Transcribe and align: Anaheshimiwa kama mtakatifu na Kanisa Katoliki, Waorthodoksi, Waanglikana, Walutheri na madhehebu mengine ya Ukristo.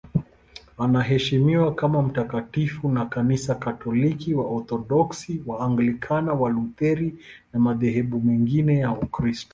Anaheshimiwa 0.77 1.75
kama 1.75 2.01
mtakatifu 2.01 2.89
na 2.89 3.05
Kanisa 3.05 3.55
Katoliki, 3.55 4.33
Waorthodoksi, 4.33 5.43
Waanglikana, 5.45 6.33
Walutheri 6.33 7.15
na 7.53 7.59
madhehebu 7.59 8.19
mengine 8.21 8.79
ya 8.79 8.91
Ukristo. 8.91 9.49